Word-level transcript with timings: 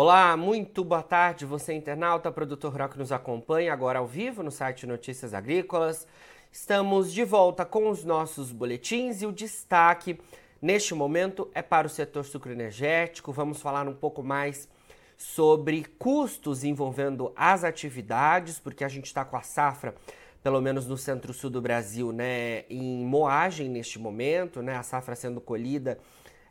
Olá, 0.00 0.36
muito 0.36 0.84
boa 0.84 1.02
tarde, 1.02 1.44
você 1.44 1.74
internauta, 1.74 2.30
produtor 2.30 2.70
rural 2.70 2.88
que 2.88 3.00
nos 3.00 3.10
acompanha 3.10 3.72
agora 3.72 3.98
ao 3.98 4.06
vivo 4.06 4.44
no 4.44 4.50
site 4.52 4.86
Notícias 4.86 5.34
Agrícolas. 5.34 6.06
Estamos 6.52 7.12
de 7.12 7.24
volta 7.24 7.64
com 7.64 7.90
os 7.90 8.04
nossos 8.04 8.52
boletins 8.52 9.22
e 9.22 9.26
o 9.26 9.32
destaque 9.32 10.16
neste 10.62 10.94
momento 10.94 11.50
é 11.52 11.62
para 11.62 11.88
o 11.88 11.90
setor 11.90 12.24
sucroenergético. 12.24 13.32
Vamos 13.32 13.60
falar 13.60 13.88
um 13.88 13.92
pouco 13.92 14.22
mais 14.22 14.68
sobre 15.16 15.84
custos 15.98 16.62
envolvendo 16.62 17.32
as 17.34 17.64
atividades, 17.64 18.60
porque 18.60 18.84
a 18.84 18.88
gente 18.88 19.06
está 19.06 19.24
com 19.24 19.36
a 19.36 19.42
safra, 19.42 19.96
pelo 20.44 20.60
menos 20.60 20.86
no 20.86 20.96
centro-sul 20.96 21.50
do 21.50 21.60
Brasil, 21.60 22.12
né, 22.12 22.60
em 22.70 23.04
moagem 23.04 23.68
neste 23.68 23.98
momento, 23.98 24.62
né, 24.62 24.76
a 24.76 24.84
safra 24.84 25.16
sendo 25.16 25.40
colhida, 25.40 25.98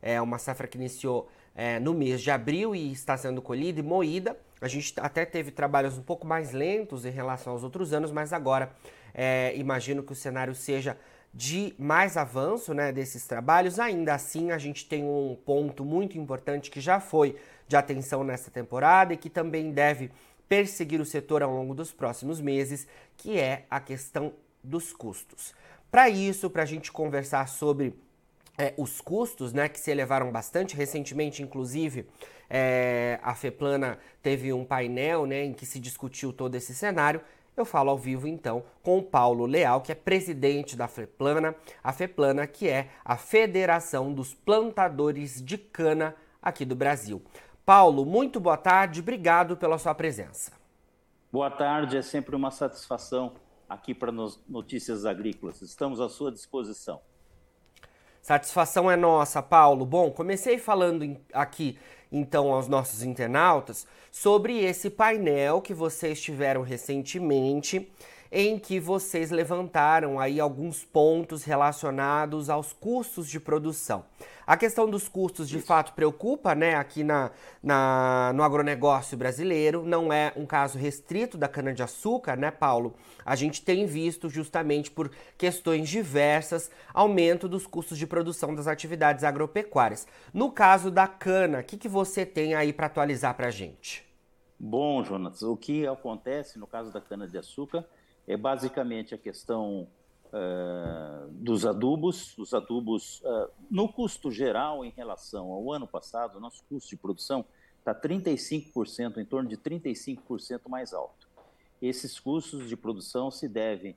é 0.01 0.21
uma 0.21 0.37
safra 0.37 0.67
que 0.67 0.77
iniciou 0.77 1.29
é, 1.57 1.79
no 1.79 1.91
mês 1.91 2.21
de 2.21 2.29
abril 2.29 2.75
e 2.75 2.91
está 2.91 3.17
sendo 3.17 3.41
colhida 3.41 3.79
e 3.79 3.83
moída. 3.83 4.37
A 4.61 4.67
gente 4.67 4.93
até 4.97 5.25
teve 5.25 5.49
trabalhos 5.49 5.97
um 5.97 6.03
pouco 6.03 6.25
mais 6.25 6.51
lentos 6.51 7.03
em 7.03 7.09
relação 7.09 7.53
aos 7.53 7.63
outros 7.63 7.93
anos, 7.93 8.11
mas 8.11 8.31
agora 8.31 8.71
é, 9.11 9.53
imagino 9.55 10.03
que 10.03 10.11
o 10.11 10.15
cenário 10.15 10.53
seja 10.53 10.95
de 11.33 11.73
mais 11.77 12.15
avanço 12.15 12.75
né, 12.75 12.91
desses 12.91 13.25
trabalhos. 13.25 13.79
Ainda 13.79 14.13
assim, 14.13 14.51
a 14.51 14.57
gente 14.59 14.85
tem 14.85 15.03
um 15.03 15.35
ponto 15.45 15.83
muito 15.83 16.15
importante 16.15 16.69
que 16.69 16.79
já 16.79 16.99
foi 16.99 17.35
de 17.67 17.75
atenção 17.75 18.23
nesta 18.23 18.51
temporada 18.51 19.13
e 19.13 19.17
que 19.17 19.29
também 19.29 19.71
deve 19.71 20.11
perseguir 20.47 21.01
o 21.01 21.05
setor 21.05 21.41
ao 21.41 21.51
longo 21.51 21.73
dos 21.73 21.91
próximos 21.91 22.39
meses, 22.39 22.87
que 23.17 23.37
é 23.37 23.65
a 23.69 23.79
questão 23.79 24.31
dos 24.63 24.93
custos. 24.93 25.53
Para 25.89 26.07
isso, 26.07 26.49
para 26.49 26.63
a 26.63 26.65
gente 26.65 26.91
conversar 26.91 27.47
sobre 27.47 27.93
é, 28.57 28.73
os 28.77 28.99
custos, 28.99 29.53
né, 29.53 29.69
que 29.69 29.79
se 29.79 29.91
elevaram 29.91 30.31
bastante. 30.31 30.75
Recentemente, 30.75 31.43
inclusive, 31.43 32.07
é, 32.49 33.19
a 33.21 33.35
FEPLANA 33.35 33.99
teve 34.21 34.51
um 34.51 34.65
painel 34.65 35.25
né, 35.25 35.43
em 35.43 35.53
que 35.53 35.65
se 35.65 35.79
discutiu 35.79 36.33
todo 36.33 36.55
esse 36.55 36.73
cenário. 36.73 37.21
Eu 37.55 37.65
falo 37.65 37.89
ao 37.89 37.97
vivo 37.97 38.27
então 38.27 38.63
com 38.83 38.99
o 38.99 39.03
Paulo 39.03 39.45
Leal, 39.45 39.81
que 39.81 39.91
é 39.91 39.95
presidente 39.95 40.75
da 40.75 40.87
FEPLANA, 40.87 41.55
a 41.83 41.91
FEPLANA, 41.91 42.45
que 42.45 42.67
é 42.67 42.89
a 43.03 43.17
Federação 43.17 44.13
dos 44.13 44.33
Plantadores 44.33 45.41
de 45.43 45.57
Cana 45.57 46.15
aqui 46.41 46.65
do 46.65 46.75
Brasil. 46.75 47.21
Paulo, 47.65 48.05
muito 48.05 48.39
boa 48.39 48.57
tarde, 48.57 49.01
obrigado 49.01 49.57
pela 49.57 49.77
sua 49.77 49.93
presença. 49.93 50.53
Boa 51.31 51.51
tarde, 51.51 51.97
é 51.97 52.01
sempre 52.01 52.35
uma 52.35 52.51
satisfação 52.51 53.33
aqui 53.67 53.93
para 53.93 54.11
Notícias 54.47 55.05
Agrícolas. 55.05 55.61
Estamos 55.61 55.99
à 55.99 56.07
sua 56.07 56.31
disposição. 56.31 57.01
Satisfação 58.27 58.91
é 58.91 58.97
nossa, 58.97 59.41
Paulo. 59.41 59.85
Bom, 59.85 60.11
comecei 60.11 60.57
falando 60.57 61.15
aqui 61.31 61.79
então 62.11 62.51
aos 62.51 62.67
nossos 62.67 63.01
internautas 63.01 63.87
sobre 64.11 64.65
esse 64.65 64.89
painel 64.89 65.61
que 65.61 65.73
vocês 65.73 66.19
tiveram 66.19 66.61
recentemente 66.61 67.89
em 68.31 68.59
que 68.59 68.79
vocês 68.79 69.31
levantaram 69.31 70.19
aí 70.19 70.39
alguns 70.39 70.83
pontos 70.83 71.43
relacionados 71.43 72.49
aos 72.49 72.73
custos 72.73 73.27
de 73.29 73.39
produção. 73.39 74.05
A 74.47 74.55
questão 74.55 74.89
dos 74.89 75.09
custos 75.09 75.49
de 75.49 75.57
Isso. 75.57 75.67
fato 75.67 75.91
preocupa, 75.91 76.55
né, 76.55 76.75
aqui 76.75 77.03
na, 77.03 77.31
na, 77.61 78.31
no 78.33 78.43
agronegócio 78.43 79.17
brasileiro. 79.17 79.83
Não 79.83 80.11
é 80.11 80.31
um 80.37 80.45
caso 80.45 80.77
restrito 80.77 81.37
da 81.37 81.49
cana-de-açúcar, 81.49 82.37
né, 82.37 82.49
Paulo? 82.49 82.95
A 83.25 83.35
gente 83.35 83.61
tem 83.61 83.85
visto, 83.85 84.29
justamente 84.29 84.89
por 84.89 85.11
questões 85.37 85.89
diversas, 85.89 86.71
aumento 86.93 87.49
dos 87.49 87.67
custos 87.67 87.97
de 87.97 88.07
produção 88.07 88.55
das 88.55 88.67
atividades 88.67 89.25
agropecuárias. 89.25 90.07
No 90.33 90.49
caso 90.49 90.89
da 90.89 91.07
cana, 91.07 91.59
o 91.59 91.63
que, 91.63 91.75
que 91.75 91.89
você 91.89 92.25
tem 92.25 92.55
aí 92.55 92.71
para 92.71 92.85
atualizar 92.85 93.35
para 93.35 93.47
a 93.47 93.51
gente? 93.51 94.07
Bom, 94.57 95.03
Jonas, 95.03 95.41
o 95.41 95.57
que 95.57 95.85
acontece 95.85 96.57
no 96.57 96.65
caso 96.65 96.91
da 96.91 97.01
cana-de-açúcar 97.01 97.85
é 98.27 98.35
basicamente 98.35 99.15
a 99.15 99.17
questão 99.17 99.87
uh, 100.27 101.31
dos 101.31 101.65
adubos. 101.65 102.37
Os 102.37 102.53
adubos, 102.53 103.21
uh, 103.21 103.49
no 103.71 103.91
custo 103.91 104.29
geral, 104.29 104.83
em 104.83 104.89
relação 104.89 105.51
ao 105.51 105.71
ano 105.71 105.87
passado, 105.87 106.39
nosso 106.39 106.63
custo 106.69 106.89
de 106.89 106.97
produção 106.97 107.45
está 107.79 107.95
35%, 107.95 109.17
em 109.17 109.25
torno 109.25 109.47
de 109.47 109.57
35% 109.57 110.67
mais 110.67 110.93
alto. 110.93 111.27
Esses 111.81 112.19
custos 112.19 112.67
de 112.67 112.75
produção 112.75 113.31
se 113.31 113.47
devem 113.47 113.95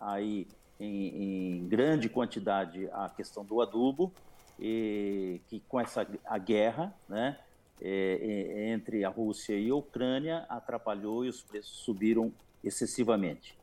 aí 0.00 0.46
em, 0.78 1.58
em, 1.58 1.68
grande 1.68 2.08
quantidade 2.08 2.88
à 2.92 3.08
questão 3.08 3.44
do 3.44 3.60
adubo, 3.60 4.12
e, 4.60 5.40
que 5.48 5.60
com 5.68 5.80
essa 5.80 6.06
a 6.24 6.38
guerra, 6.38 6.94
né, 7.08 7.38
é, 7.80 8.70
entre 8.70 9.04
a 9.04 9.08
Rússia 9.08 9.58
e 9.58 9.70
a 9.70 9.74
Ucrânia 9.74 10.46
atrapalhou 10.48 11.24
e 11.24 11.28
os 11.28 11.42
preços 11.42 11.78
subiram 11.78 12.32
excessivamente. 12.62 13.56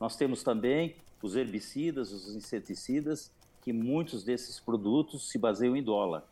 Nós 0.00 0.16
temos 0.16 0.42
também 0.42 0.96
os 1.22 1.36
herbicidas, 1.36 2.12
os 2.12 2.34
inseticidas, 2.34 3.32
que 3.62 3.72
muitos 3.72 4.24
desses 4.24 4.58
produtos 4.58 5.30
se 5.30 5.38
baseiam 5.38 5.76
em 5.76 5.82
dólar. 5.82 6.24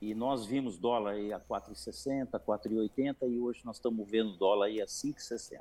E 0.00 0.14
nós 0.14 0.44
vimos 0.44 0.76
dólar 0.76 1.12
aí 1.12 1.32
a 1.32 1.38
4,60, 1.38 2.30
4,80 2.32 3.16
e 3.30 3.38
hoje 3.38 3.60
nós 3.64 3.76
estamos 3.76 4.08
vendo 4.10 4.36
dólar 4.36 4.66
aí 4.66 4.82
a 4.82 4.86
5,60. 4.86 5.60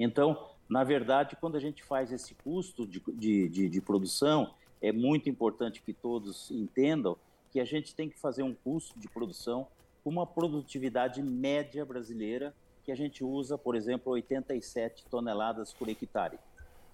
Então, 0.00 0.48
na 0.68 0.84
verdade, 0.84 1.36
quando 1.36 1.56
a 1.56 1.60
gente 1.60 1.82
faz 1.82 2.10
esse 2.10 2.34
custo 2.34 2.86
de, 2.86 3.02
de, 3.12 3.48
de, 3.48 3.68
de 3.68 3.80
produção, 3.80 4.54
é 4.80 4.90
muito 4.90 5.28
importante 5.28 5.82
que 5.82 5.92
todos 5.92 6.50
entendam 6.50 7.16
que 7.50 7.60
a 7.60 7.64
gente 7.64 7.94
tem 7.94 8.08
que 8.08 8.18
fazer 8.18 8.42
um 8.42 8.54
custo 8.54 8.98
de 8.98 9.08
produção 9.08 9.66
com 10.02 10.10
uma 10.10 10.26
produtividade 10.26 11.22
média 11.22 11.84
brasileira 11.84 12.54
que 12.88 12.92
a 12.92 12.96
gente 12.96 13.22
usa, 13.22 13.58
por 13.58 13.76
exemplo, 13.76 14.14
87 14.14 15.04
toneladas 15.10 15.74
por 15.74 15.90
hectare. 15.90 16.38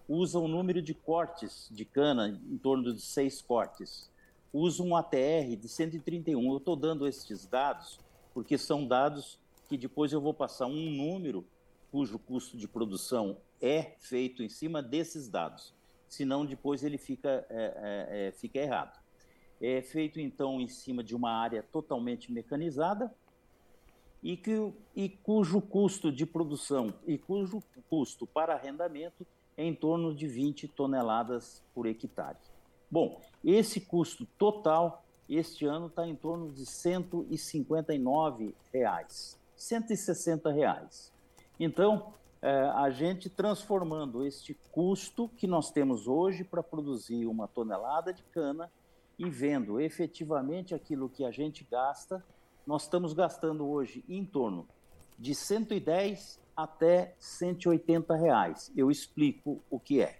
Usa 0.08 0.40
um 0.40 0.48
número 0.48 0.82
de 0.82 0.92
cortes 0.92 1.68
de 1.70 1.84
cana 1.84 2.36
em 2.50 2.58
torno 2.58 2.92
de 2.92 3.00
seis 3.00 3.40
cortes. 3.40 4.10
Usa 4.52 4.82
um 4.82 4.96
ATR 4.96 5.54
de 5.56 5.68
131. 5.68 6.50
Eu 6.50 6.56
estou 6.56 6.74
dando 6.74 7.06
esses 7.06 7.46
dados 7.46 8.00
porque 8.32 8.58
são 8.58 8.84
dados 8.84 9.38
que 9.68 9.78
depois 9.78 10.12
eu 10.12 10.20
vou 10.20 10.34
passar 10.34 10.66
um 10.66 10.90
número 10.90 11.46
cujo 11.92 12.18
custo 12.18 12.56
de 12.56 12.66
produção 12.66 13.36
é 13.62 13.92
feito 14.00 14.42
em 14.42 14.48
cima 14.48 14.82
desses 14.82 15.28
dados. 15.28 15.72
Senão 16.08 16.44
depois 16.44 16.82
ele 16.82 16.98
fica, 16.98 17.46
é, 17.48 17.54
é, 17.60 18.26
é, 18.26 18.32
fica 18.32 18.58
errado. 18.58 18.98
É 19.60 19.80
feito 19.80 20.18
então 20.18 20.60
em 20.60 20.66
cima 20.66 21.04
de 21.04 21.14
uma 21.14 21.30
área 21.30 21.62
totalmente 21.62 22.32
mecanizada, 22.32 23.14
e, 24.24 24.38
que, 24.38 24.72
e 24.96 25.10
cujo 25.10 25.60
custo 25.60 26.10
de 26.10 26.24
produção 26.24 26.94
e 27.06 27.18
cujo 27.18 27.62
custo 27.90 28.26
para 28.26 28.54
arrendamento 28.54 29.26
é 29.54 29.64
em 29.64 29.74
torno 29.74 30.14
de 30.14 30.26
20 30.26 30.66
toneladas 30.68 31.62
por 31.74 31.86
hectare. 31.86 32.38
Bom, 32.90 33.20
esse 33.44 33.82
custo 33.82 34.26
total 34.38 35.04
este 35.28 35.66
ano 35.66 35.86
está 35.86 36.06
em 36.06 36.16
torno 36.16 36.50
de 36.50 36.64
159 36.66 38.54
reais, 38.72 39.38
160 39.56 40.50
reais. 40.50 41.12
Então, 41.60 42.14
é, 42.42 42.52
a 42.74 42.90
gente 42.90 43.30
transformando 43.30 44.24
este 44.24 44.54
custo 44.70 45.28
que 45.30 45.46
nós 45.46 45.70
temos 45.70 46.06
hoje 46.06 46.44
para 46.44 46.62
produzir 46.62 47.26
uma 47.26 47.48
tonelada 47.48 48.12
de 48.12 48.22
cana 48.24 48.70
e 49.18 49.30
vendo 49.30 49.80
efetivamente 49.80 50.74
aquilo 50.74 51.08
que 51.08 51.24
a 51.24 51.30
gente 51.30 51.66
gasta 51.70 52.22
nós 52.66 52.84
estamos 52.84 53.12
gastando 53.12 53.66
hoje 53.66 54.04
em 54.08 54.24
torno 54.24 54.66
de 55.18 55.34
110 55.34 56.40
até 56.56 57.14
180 57.18 58.14
reais. 58.16 58.72
Eu 58.76 58.90
explico 58.90 59.60
o 59.70 59.78
que 59.78 60.00
é. 60.00 60.18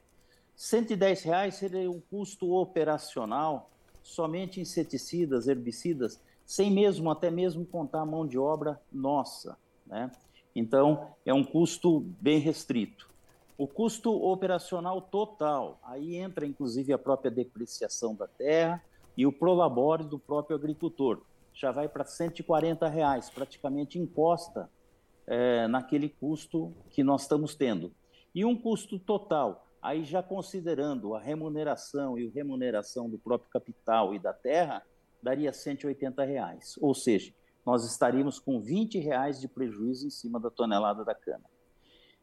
110 0.57 1.23
reais 1.23 1.55
seria 1.57 1.91
o 1.91 2.01
custo 2.01 2.53
operacional 2.53 3.71
somente 4.03 4.61
inseticidas, 4.61 5.49
herbicidas, 5.49 6.21
sem 6.45 6.71
mesmo 6.71 7.11
até 7.11 7.31
mesmo 7.31 7.65
contar 7.65 8.03
a 8.03 8.07
mão 8.07 8.27
de 8.27 8.39
obra 8.39 8.81
nossa, 8.93 9.57
né? 9.87 10.11
Então 10.55 11.09
é 11.25 11.33
um 11.33 11.43
custo 11.43 12.01
bem 12.21 12.39
restrito. 12.39 13.11
O 13.57 13.67
custo 13.67 14.11
operacional 14.11 15.01
total, 15.01 15.79
aí 15.83 16.17
entra 16.17 16.47
inclusive 16.47 16.93
a 16.93 16.99
própria 16.99 17.31
depreciação 17.31 18.15
da 18.15 18.27
terra 18.27 18.85
e 19.17 19.27
o 19.27 19.33
prolabore 19.33 20.05
do 20.05 20.19
próprio 20.19 20.57
agricultor 20.57 21.23
já 21.55 21.71
vai 21.71 21.89
para 21.89 22.05
140 22.05 22.89
reais, 22.89 23.31
praticamente 23.31 23.99
encosta 23.99 24.69
é, 25.27 25.69
naquele 25.69 26.09
custo 26.09 26.75
que 26.91 27.05
nós 27.05 27.23
estamos 27.23 27.55
tendo. 27.55 27.93
E 28.35 28.45
um 28.45 28.61
custo 28.61 28.99
total, 28.99 29.69
aí 29.81 30.05
já 30.05 30.23
considerando 30.23 31.15
a 31.15 31.21
remuneração 31.21 32.19
e 32.19 32.27
a 32.27 32.31
remuneração 32.33 33.09
do 33.09 33.19
próprio 33.19 33.49
capital 33.51 34.13
e 34.13 34.19
da 34.19 34.33
terra, 34.33 34.83
daria 35.23 35.53
180 35.53 36.25
reais. 36.25 36.75
Ou 36.81 36.93
seja, 36.93 37.33
nós 37.65 37.87
estaríamos 37.91 38.39
com 38.39 38.61
20 38.61 38.99
reais 38.99 39.41
de 39.41 39.49
prejuízo 39.49 40.07
em 40.07 40.11
cima 40.11 40.41
da 40.41 40.51
tonelada 40.51 41.05
da 41.05 41.15
cana. 41.15 41.45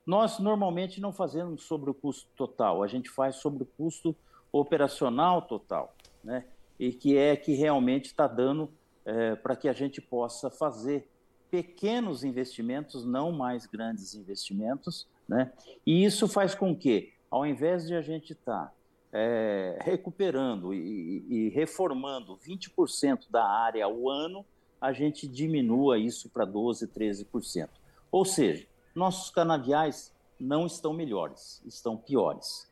Nós 0.06 0.40
normalmente 0.40 1.00
não 1.00 1.14
fazemos 1.14 1.64
sobre 1.64 1.90
o 1.90 1.94
custo 1.94 2.30
total, 2.36 2.84
a 2.84 2.88
gente 2.88 3.10
faz 3.10 3.38
sobre 3.38 3.64
o 3.64 3.66
custo 3.66 4.16
operacional 4.52 5.44
total, 5.44 5.96
né? 6.24 6.46
E 6.78 6.92
que 6.92 7.16
é 7.18 7.36
que 7.36 7.54
realmente 7.54 8.06
está 8.06 8.28
dando 8.28 8.72
é, 9.06 9.36
para 9.36 9.56
que 9.56 9.68
a 9.68 9.74
gente 9.74 10.02
possa 10.02 10.50
fazer 10.50 11.08
pequenos 11.50 12.24
investimentos, 12.24 13.06
não 13.06 13.32
mais 13.32 13.66
grandes 13.66 14.16
investimentos, 14.16 15.08
né? 15.28 15.52
E 15.86 16.04
isso 16.06 16.28
faz 16.28 16.56
com 16.56 16.76
que, 16.76 17.14
ao 17.30 17.46
invés 17.46 17.88
de 17.88 17.96
a 17.96 18.02
gente 18.02 18.34
estar 18.34 18.68
tá, 18.68 18.74
é, 19.12 19.78
recuperando 19.82 20.74
e, 20.74 21.26
e 21.30 21.50
reformando 21.50 22.38
20% 22.38 23.30
da 23.30 23.46
área 23.46 23.84
ao 23.84 24.10
ano, 24.10 24.46
a 24.80 24.94
gente 24.94 25.28
diminua 25.28 26.00
isso 26.00 26.30
para 26.30 26.48
12%, 26.48 26.88
13%. 26.88 27.70
Ou 28.12 28.26
seja, 28.26 28.66
nossos 28.96 29.30
canaviais 29.30 30.14
não 30.40 30.66
estão 30.66 30.94
melhores, 30.94 31.62
estão 31.66 31.96
piores. 31.96 32.70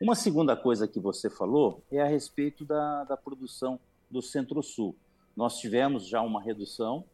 Uma 0.00 0.14
segunda 0.14 0.56
coisa 0.56 0.86
que 0.86 1.00
você 1.00 1.28
falou 1.28 1.82
é 1.90 2.00
a 2.00 2.06
respeito 2.06 2.64
da, 2.64 3.04
da 3.04 3.16
produção 3.16 3.78
do 4.10 4.22
Centro-Sul. 4.22 4.96
Nós 5.38 5.56
tivemos 5.60 6.08
já 6.08 6.20
uma 6.20 6.42
redução, 6.42 7.04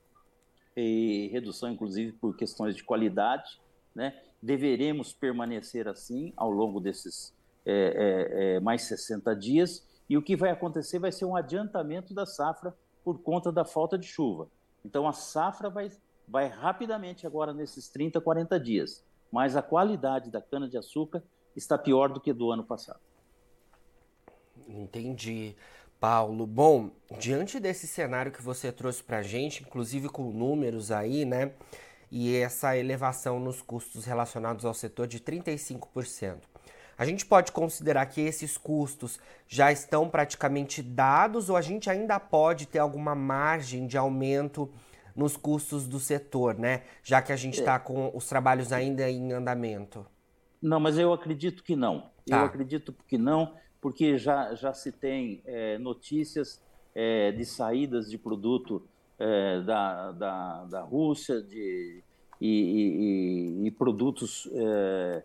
e 0.75 1.29
redução 1.31 1.71
inclusive 1.71 2.13
por 2.13 2.35
questões 2.35 2.75
de 2.75 2.83
qualidade, 2.83 3.61
né? 3.95 4.19
deveremos 4.43 5.13
permanecer 5.13 5.87
assim 5.87 6.33
ao 6.35 6.51
longo 6.51 6.81
desses 6.81 7.35
é, 7.67 7.75
é, 7.75 8.55
é, 8.57 8.61
mais 8.61 8.85
60 8.85 9.37
dias, 9.37 9.87
e 10.09 10.17
o 10.17 10.23
que 10.23 10.37
vai 10.37 10.49
acontecer 10.51 10.99
vai 10.99 11.13
ser 11.13 11.27
um 11.27 11.37
adiantamento 11.37 12.15
da 12.15 12.25
safra 12.25 12.75
por 13.05 13.19
conta 13.19 13.53
da 13.53 13.63
falta 13.63 13.99
de 13.99 14.07
chuva. 14.07 14.49
Então 14.83 15.07
a 15.07 15.13
safra 15.13 15.69
vai, 15.69 15.93
vai 16.27 16.49
rapidamente 16.49 17.27
agora 17.27 17.53
nesses 17.53 17.91
30, 17.91 18.23
40 18.23 18.59
dias, 18.59 19.05
mas 19.31 19.55
a 19.55 19.61
qualidade 19.61 20.31
da 20.31 20.41
cana-de-açúcar 20.41 21.23
está 21.55 21.77
pior 21.77 22.09
do 22.09 22.23
que 22.23 22.33
do 22.33 22.51
ano 22.51 22.65
passado. 22.65 23.01
Entendi. 24.67 25.55
Paulo, 26.01 26.47
bom, 26.47 26.91
diante 27.19 27.59
desse 27.59 27.87
cenário 27.87 28.33
que 28.33 28.43
você 28.43 28.71
trouxe 28.71 29.03
para 29.03 29.19
a 29.19 29.23
gente, 29.23 29.63
inclusive 29.63 30.09
com 30.09 30.31
números 30.31 30.91
aí, 30.91 31.25
né, 31.25 31.53
e 32.11 32.37
essa 32.37 32.77
elevação 32.77 33.41
nos 33.41 33.63
custos 33.63 34.05
relacionados 34.05 34.65
ao 34.65 34.75
setor 34.75 35.07
de 35.07 35.19
35%, 35.19 36.41
a 36.97 37.05
gente 37.05 37.27
pode 37.27 37.51
considerar 37.53 38.07
que 38.07 38.21
esses 38.21 38.57
custos 38.57 39.19
já 39.49 39.73
estão 39.73 40.09
praticamente 40.09 40.83
dados 40.83 41.51
ou 41.51 41.57
a 41.57 41.61
gente 41.61 41.91
ainda 41.91 42.21
pode 42.21 42.67
ter 42.67 42.79
alguma 42.79 43.15
margem 43.15 43.87
de 43.87 43.99
aumento 43.99 44.71
nos 45.15 45.37
custos 45.37 45.87
do 45.87 45.99
setor, 45.99 46.59
né? 46.59 46.83
Já 47.03 47.23
que 47.23 47.33
a 47.33 47.37
gente 47.37 47.59
está 47.59 47.75
é. 47.75 47.79
com 47.79 48.11
os 48.15 48.27
trabalhos 48.27 48.73
ainda 48.73 49.09
em 49.11 49.33
andamento. 49.33 50.07
Não, 50.61 50.81
mas 50.81 50.99
eu 50.99 51.13
acredito 51.13 51.63
que 51.63 51.77
não. 51.77 52.11
Tá. 52.27 52.39
Eu 52.39 52.45
acredito 52.45 52.95
que 53.07 53.19
não, 53.19 53.55
porque 53.85 54.17
já, 54.17 54.55
já 54.55 54.73
se 54.73 54.91
tem 54.91 55.43
é, 55.45 55.77
notícias 55.77 56.59
é, 56.95 57.31
de 57.33 57.45
saídas 57.45 58.09
de 58.09 58.17
produto 58.17 58.83
é, 59.19 59.61
da, 59.61 60.11
da, 60.13 60.65
da 60.65 60.81
Rússia 60.81 61.43
de, 61.43 62.03
e, 62.41 63.61
e, 63.61 63.67
e 63.67 63.71
produtos 63.71 64.49
é, 64.55 65.23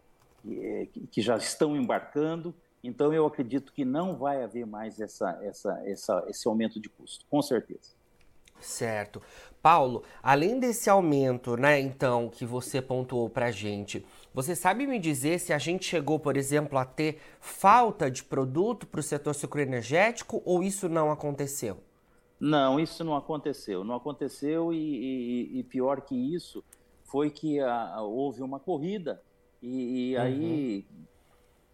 é, 0.51 0.87
que 1.09 1.21
já 1.21 1.37
estão 1.37 1.73
embarcando. 1.73 2.53
Então, 2.83 3.13
eu 3.13 3.25
acredito 3.25 3.71
que 3.71 3.85
não 3.85 4.17
vai 4.17 4.43
haver 4.43 4.65
mais 4.65 4.99
essa, 4.99 5.39
essa, 5.41 5.81
essa, 5.85 6.25
esse 6.27 6.45
aumento 6.45 6.81
de 6.81 6.89
custo, 6.89 7.25
com 7.29 7.41
certeza. 7.41 7.95
Certo. 8.59 9.21
Paulo, 9.61 10.03
além 10.21 10.59
desse 10.59 10.89
aumento, 10.89 11.55
né, 11.55 11.79
então, 11.79 12.27
que 12.27 12.45
você 12.45 12.81
pontuou 12.81 13.29
para 13.29 13.51
gente, 13.51 14.05
você 14.33 14.55
sabe 14.55 14.85
me 14.85 14.99
dizer 14.99 15.39
se 15.39 15.51
a 15.51 15.57
gente 15.57 15.85
chegou, 15.85 16.19
por 16.19 16.37
exemplo, 16.37 16.77
a 16.77 16.85
ter 16.85 17.19
falta 17.39 18.09
de 18.09 18.23
produto 18.23 18.85
para 18.87 18.99
o 18.99 19.03
setor 19.03 19.33
sucroenergético 19.33 20.41
ou 20.45 20.63
isso 20.63 20.87
não 20.87 21.11
aconteceu? 21.11 21.77
Não, 22.39 22.79
isso 22.79 23.03
não 23.03 23.15
aconteceu. 23.15 23.83
Não 23.83 23.95
aconteceu 23.95 24.71
e, 24.71 24.77
e, 24.77 25.59
e 25.59 25.63
pior 25.63 26.01
que 26.01 26.15
isso 26.15 26.63
foi 27.03 27.29
que 27.29 27.59
a, 27.59 28.01
houve 28.01 28.41
uma 28.41 28.59
corrida 28.59 29.21
e, 29.61 30.11
e 30.11 30.15
uhum. 30.15 30.21
aí 30.21 30.85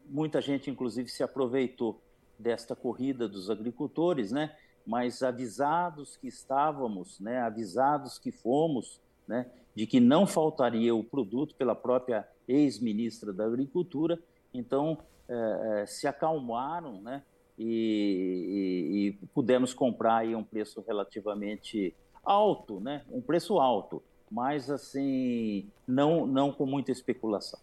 muita 0.08 0.42
gente, 0.42 0.70
inclusive, 0.70 1.10
se 1.10 1.24
aproveitou 1.24 2.02
desta 2.38 2.76
corrida 2.76 3.28
dos 3.28 3.50
agricultores, 3.50 4.32
né? 4.32 4.56
Mas 4.86 5.24
avisados 5.24 6.16
que 6.18 6.28
estávamos, 6.28 7.20
né? 7.20 7.42
Avisados 7.42 8.20
que 8.20 8.32
fomos, 8.32 9.02
né? 9.28 9.48
De 9.76 9.86
que 9.86 10.00
não 10.00 10.26
faltaria 10.26 10.96
o 10.96 11.04
produto 11.04 11.56
pela 11.56 11.76
própria 11.76 12.28
ex-ministra 12.48 13.34
da 13.34 13.46
Agricultura, 13.46 14.20
então 14.54 14.98
é, 15.28 15.86
se 15.88 16.08
acalmaram, 16.08 17.02
né? 17.02 17.24
E, 17.58 17.66
e, 17.66 19.08
e, 19.08 19.28
pudemos 19.34 19.74
comprar 19.74 20.18
aí 20.18 20.36
um 20.36 20.44
preço 20.44 20.84
relativamente 20.86 21.96
alto, 22.24 22.80
né? 22.82 23.04
Um 23.10 23.22
preço 23.22 23.60
alto, 23.60 24.04
mas 24.30 24.70
assim 24.70 25.70
não 25.88 26.28
não 26.28 26.52
com 26.52 26.66
muita 26.66 26.92
especulação. 26.92 27.60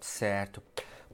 Certo. 0.00 0.62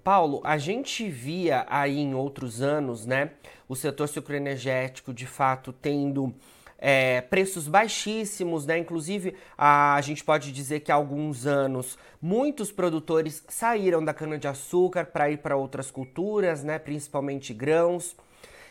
Paulo, 0.03 0.41
a 0.45 0.57
gente 0.57 1.09
via 1.09 1.67
aí 1.69 1.99
em 1.99 2.15
outros 2.15 2.63
anos, 2.63 3.05
né, 3.05 3.33
o 3.69 3.77
setor 3.77 4.09
sucroenergético 4.09 5.13
de 5.13 5.27
fato 5.27 5.75
tendo 5.75 6.35
é, 6.81 7.21
preços 7.21 7.69
baixíssimos, 7.69 8.65
né? 8.65 8.79
Inclusive, 8.79 9.37
a, 9.57 9.95
a 9.95 10.01
gente 10.01 10.25
pode 10.25 10.51
dizer 10.51 10.81
que 10.81 10.91
há 10.91 10.95
alguns 10.95 11.47
anos 11.47 11.99
muitos 12.21 12.73
produtores 12.73 13.45
saíram 13.49 14.03
da 14.03 14.15
cana-de-açúcar 14.15 15.05
para 15.07 15.31
ir 15.31 15.39
para 15.39 15.57
outras 15.57 15.91
culturas, 15.91 16.65
né? 16.65 16.79
Principalmente 16.79 17.53
grãos. 17.53 18.17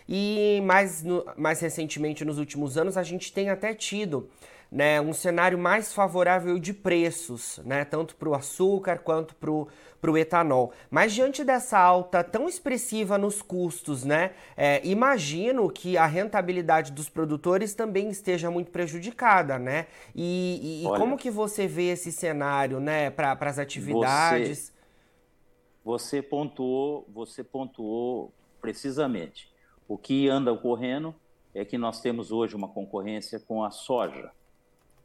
E 0.07 0.59
mais, 0.65 1.03
no, 1.03 1.23
mais 1.37 1.59
recentemente, 1.59 2.25
nos 2.25 2.39
últimos 2.39 2.79
anos, 2.79 2.97
a 2.97 3.03
gente 3.03 3.31
tem 3.31 3.51
até 3.51 3.75
tido 3.75 4.27
né, 4.71 5.01
um 5.01 5.13
cenário 5.13 5.57
mais 5.57 5.93
favorável 5.93 6.59
de 6.59 6.73
preços, 6.73 7.59
né, 7.65 7.83
tanto 7.83 8.15
para 8.15 8.29
o 8.29 8.35
açúcar 8.35 8.99
quanto 8.99 9.35
para 9.35 10.11
o 10.11 10.17
etanol. 10.17 10.71
Mas 10.91 11.13
diante 11.13 11.43
dessa 11.43 11.79
alta 11.79 12.23
tão 12.23 12.47
expressiva 12.47 13.17
nos 13.17 13.41
custos, 13.41 14.03
né, 14.03 14.31
é, 14.55 14.85
imagino 14.85 15.69
que 15.69 15.97
a 15.97 16.05
rentabilidade 16.05 16.91
dos 16.91 17.09
produtores 17.09 17.73
também 17.73 18.09
esteja 18.09 18.51
muito 18.51 18.69
prejudicada, 18.69 19.57
né? 19.57 19.87
E, 20.15 20.83
e, 20.83 20.87
Olha, 20.87 20.99
como 20.99 21.17
que 21.17 21.31
você 21.31 21.65
vê 21.65 21.89
esse 21.89 22.11
cenário, 22.11 22.79
né, 22.79 23.09
para 23.09 23.37
as 23.41 23.57
atividades? 23.57 24.71
Você, 25.83 26.19
você 26.19 26.21
pontuou, 26.21 27.07
você 27.11 27.43
pontuou 27.43 28.31
precisamente. 28.61 29.49
O 29.87 29.97
que 29.97 30.29
anda 30.29 30.53
ocorrendo 30.53 31.15
é 31.55 31.65
que 31.65 31.75
nós 31.75 31.99
temos 31.99 32.31
hoje 32.31 32.55
uma 32.55 32.67
concorrência 32.67 33.39
com 33.39 33.63
a 33.63 33.71
soja 33.71 34.31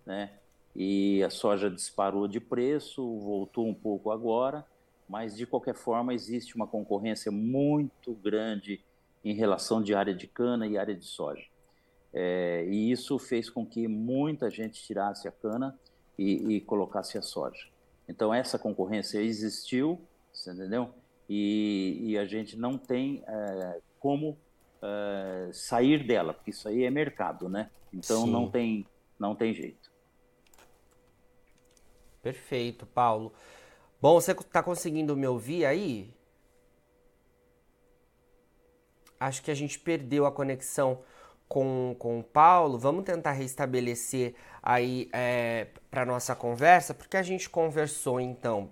né? 0.04 0.30
E 0.75 1.23
a 1.23 1.30
soja 1.30 1.70
disparou 1.70 2.26
de 2.26 2.40
preço, 2.40 3.02
voltou 3.20 3.68
um 3.68 3.75
pouco 3.75 4.11
agora, 4.11 4.66
mas 5.08 5.37
de 5.37 5.46
qualquer 5.46 5.75
forma 5.75 6.12
existe 6.12 6.56
uma 6.56 6.66
concorrência 6.66 7.30
muito 7.30 8.12
grande 8.14 8.80
em 9.25 9.34
relação 9.34 9.82
de 9.82 9.94
área 9.94 10.14
de 10.14 10.26
cana 10.26 10.66
e 10.66 10.76
área 10.76 10.94
de 10.94 11.04
soja. 11.04 11.44
É, 12.12 12.64
e 12.68 12.90
isso 12.90 13.18
fez 13.18 13.49
com 13.49 13.64
que 13.64 13.88
muita 13.88 14.50
gente 14.50 14.82
tirasse 14.82 15.26
a 15.26 15.32
cana 15.32 15.78
e, 16.18 16.56
e 16.56 16.61
colocasse 16.61 17.18
a 17.18 17.23
soja. 17.23 17.68
Então 18.08 18.32
essa 18.32 18.58
concorrência 18.58 19.18
existiu, 19.18 20.00
você 20.32 20.52
entendeu? 20.52 20.90
E, 21.28 21.99
e 22.02 22.18
a 22.18 22.26
gente 22.26 22.56
não 22.56 22.76
tem 22.76 23.23
é, 23.26 23.80
como 23.99 24.37
é, 24.82 25.50
sair 25.52 26.06
dela, 26.06 26.34
porque 26.34 26.50
isso 26.50 26.68
aí 26.68 26.84
é 26.84 26.90
mercado, 26.90 27.49
né? 27.49 27.70
Então 27.92 28.26
não 28.26 28.50
tem, 28.50 28.87
não 29.18 29.34
tem 29.34 29.54
jeito. 29.54 29.83
Perfeito, 32.25 32.87
Paulo. 32.87 33.35
Bom, 34.00 34.19
você 34.19 34.33
está 34.33 34.62
conseguindo 34.62 35.14
me 35.14 35.26
ouvir 35.26 35.66
aí? 35.66 36.11
Acho 39.21 39.43
que 39.43 39.50
a 39.50 39.54
gente 39.54 39.78
perdeu 39.78 40.25
a 40.25 40.33
conexão 40.33 41.00
com, 41.47 41.95
com 41.99 42.21
o 42.21 42.25
Paulo. 42.25 42.78
Vamos 42.78 43.04
tentar 43.04 43.33
restabelecer 43.33 44.35
aí 44.62 45.07
é, 45.12 45.66
para 45.90 46.07
nossa 46.07 46.35
conversa, 46.35 46.95
porque 46.95 47.19
a 47.19 47.23
gente 47.23 47.50
conversou 47.50 48.19
então 48.19 48.71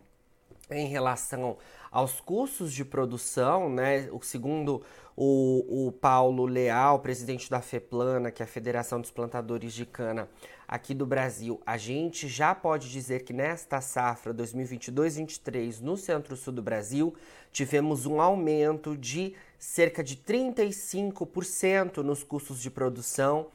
em 0.71 0.87
relação 0.87 1.59
aos 1.91 2.23
custos 2.23 2.73
de 2.73 2.87
produção, 2.87 3.69
né? 3.69 4.09
O 4.13 4.23
segundo 4.23 4.83
o, 5.15 5.89
o 5.89 5.93
Paulo 5.93 6.47
Leal, 6.47 7.01
presidente 7.01 7.51
da 7.51 7.61
FEPLANA, 7.61 8.31
que 8.31 8.43
é 8.43 8.47
a 8.47 8.49
Federação 8.49 8.99
dos 8.99 9.11
Plantadores 9.11 9.75
de 9.75 9.85
Cana 9.85 10.27
aqui 10.73 10.95
do 10.95 11.05
Brasil, 11.05 11.61
a 11.67 11.77
gente 11.77 12.27
já 12.27 12.55
pode 12.55 12.91
dizer 12.91 13.25
que 13.25 13.33
nesta 13.35 13.79
safra 13.83 14.33
2022-23 14.33 15.81
no 15.81 15.99
centro-sul 15.99 16.51
do 16.51 16.63
Brasil, 16.63 17.15
tivemos 17.53 18.07
um 18.07 18.23
aumento 18.23 18.97
de 18.97 19.35
cerca 19.59 20.03
de 20.03 20.17
35% 20.17 21.99
nos 21.99 22.25
custos 22.25 22.59
de 22.59 22.71
produção, 22.71 23.49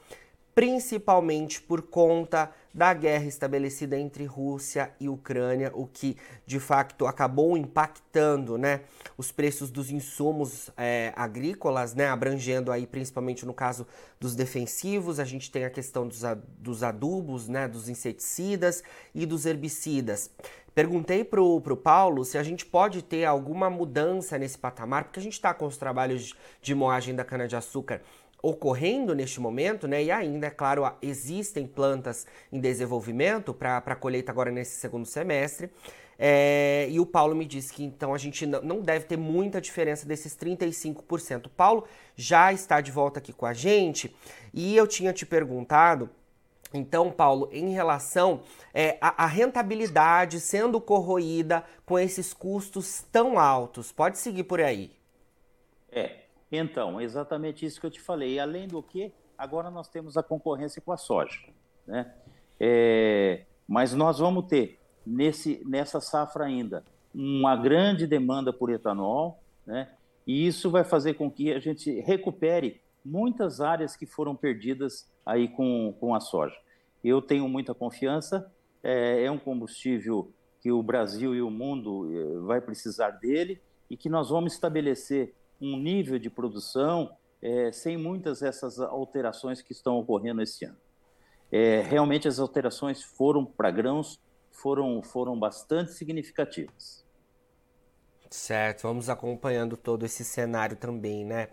principalmente 0.58 1.62
por 1.62 1.84
conta 1.84 2.52
da 2.74 2.92
guerra 2.92 3.26
estabelecida 3.26 3.96
entre 3.96 4.26
Rússia 4.26 4.92
e 5.00 5.08
Ucrânia, 5.08 5.72
o 5.72 5.86
que 5.86 6.18
de 6.48 6.60
facto 6.60 7.06
acabou 7.06 7.56
impactando 7.56 8.58
né, 8.58 8.82
os 9.16 9.32
preços 9.32 9.70
dos 9.70 9.92
insumos 9.92 10.72
é, 10.76 11.14
agrícolas, 11.16 11.94
né, 11.94 12.08
abrangendo 12.08 12.72
aí 12.72 12.88
principalmente 12.88 13.46
no 13.46 13.54
caso 13.54 13.86
dos 14.20 14.36
defensivos, 14.36 15.20
a 15.20 15.26
gente 15.26 15.52
tem 15.52 15.64
a 15.64 15.70
questão 15.70 16.08
dos, 16.08 16.22
dos 16.58 16.82
adubos, 16.82 17.48
né, 17.48 17.68
dos 17.68 17.88
inseticidas 17.88 18.84
e 19.14 19.28
dos 19.28 19.46
herbicidas. 19.46 20.32
Perguntei 20.74 21.24
para 21.24 21.42
o 21.42 21.78
Paulo 21.78 22.26
se 22.26 22.36
a 22.36 22.42
gente 22.42 22.66
pode 22.66 23.04
ter 23.04 23.26
alguma 23.26 23.70
mudança 23.70 24.40
nesse 24.40 24.58
patamar, 24.58 25.04
porque 25.04 25.20
a 25.20 25.24
gente 25.24 25.34
está 25.34 25.54
com 25.54 25.68
os 25.68 25.78
trabalhos 25.78 26.36
de 26.64 26.74
moagem 26.74 27.16
da 27.16 27.24
cana-de-açúcar 27.24 28.02
ocorrendo 28.48 29.14
neste 29.14 29.40
momento, 29.40 29.88
né? 29.88 30.04
E 30.04 30.12
ainda, 30.12 30.48
é 30.48 30.50
claro, 30.50 30.90
existem 31.02 31.68
plantas 31.68 32.26
em 32.52 32.60
desenvolvimento 32.60 33.54
para 33.54 33.96
colheita 33.96 34.32
agora 34.32 34.52
nesse 34.52 34.80
segundo 34.80 35.06
semestre. 35.06 35.70
É, 36.20 36.88
e 36.90 37.00
o 37.00 37.06
Paulo 37.06 37.36
me 37.36 37.46
disse 37.46 37.72
que 37.72 37.84
então 37.84 38.14
a 38.14 38.18
gente 38.18 38.46
não 38.46 38.82
deve 38.82 39.06
ter 39.06 39.18
muita 39.18 39.62
diferença 39.62 40.08
desses 40.08 40.36
35%. 40.36 41.46
O 41.46 41.50
Paulo 41.50 41.86
já 42.16 42.52
está 42.52 42.82
de 42.82 42.92
volta 42.92 43.20
aqui 43.20 43.32
com 43.32 43.46
a 43.46 43.54
gente 43.54 44.16
e 44.54 44.76
eu 44.76 44.88
tinha 44.88 45.14
te 45.14 45.26
perguntado. 45.26 46.10
Então, 46.74 47.12
Paulo, 47.12 47.50
em 47.52 47.72
relação 47.72 48.42
é, 48.74 48.98
à 49.00 49.26
rentabilidade 49.26 50.40
sendo 50.40 50.82
corroída 50.82 51.64
com 51.86 51.98
esses 51.98 52.34
custos 52.34 53.04
tão 53.12 53.40
altos, 53.40 53.92
pode 53.92 54.18
seguir 54.18 54.44
por 54.44 54.60
aí. 54.60 54.92
É, 55.90 56.27
então, 56.52 57.02
exatamente 57.02 57.66
isso 57.66 57.80
que 57.80 57.86
eu 57.86 57.92
te 57.92 58.02
falei. 58.02 58.40
Além 58.40 58.68
do 58.68 58.82
que, 58.82 59.12
agora 59.38 59.70
nós 59.70 59.90
temos 59.90 60.18
a 60.18 60.24
concorrência 60.24 60.82
com 60.82 60.92
a 60.92 60.98
soja. 60.98 61.40
Né? 61.86 62.12
É, 62.60 63.46
mas 63.68 63.94
nós 63.94 64.20
vamos 64.20 64.46
ter, 64.48 64.80
nesse, 65.06 65.62
nessa 65.66 66.00
safra 66.00 66.46
ainda, 66.46 66.84
uma 67.14 67.56
grande 67.56 68.08
demanda 68.08 68.54
por 68.54 68.72
etanol, 68.72 69.44
né? 69.66 69.90
e 70.26 70.48
isso 70.48 70.70
vai 70.70 70.84
fazer 70.84 71.16
com 71.16 71.30
que 71.30 71.52
a 71.52 71.60
gente 71.60 72.00
recupere 72.02 72.82
muitas 73.04 73.62
áreas 73.62 73.96
que 73.96 74.06
foram 74.06 74.36
perdidas 74.36 75.10
aí 75.26 75.48
com, 75.48 75.96
com 76.00 76.14
a 76.14 76.20
soja. 76.20 76.56
Eu 77.04 77.22
tenho 77.22 77.48
muita 77.48 77.74
confiança, 77.74 78.52
é, 78.84 79.24
é 79.24 79.32
um 79.32 79.38
combustível 79.38 80.32
que 80.62 80.72
o 80.72 80.82
Brasil 80.82 81.36
e 81.36 81.42
o 81.42 81.50
mundo 81.50 82.10
é, 82.12 82.40
vai 82.40 82.62
precisar 82.62 83.12
dele 83.12 83.62
e 83.90 83.96
que 83.96 84.10
nós 84.10 84.30
vamos 84.30 84.54
estabelecer 84.54 85.34
um 85.60 85.78
nível 85.78 86.20
de 86.20 86.30
produção 86.30 87.16
é, 87.42 87.72
sem 87.72 87.98
muitas 87.98 88.40
dessas 88.40 88.80
alterações 88.80 89.62
que 89.62 89.72
estão 89.72 89.98
ocorrendo 89.98 90.42
esse 90.42 90.66
ano. 90.66 90.78
É, 91.52 91.82
realmente 91.82 92.28
as 92.28 92.40
alterações 92.40 93.04
foram 93.04 93.46
para 93.46 93.72
grãos 93.72 94.20
foram, 94.58 95.02
foram 95.04 95.40
bastante 95.40 95.94
significativas. 95.94 97.06
Certo, 98.30 98.82
vamos 98.82 99.10
acompanhando 99.10 99.78
todo 99.78 100.06
esse 100.06 100.26
cenário 100.26 100.76
também, 100.76 101.24
né? 101.24 101.50